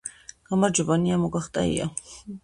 გამარჯობა 0.51 0.97
ნია 1.03 1.19
მოგახტა 1.25 1.65
ია 1.73 1.85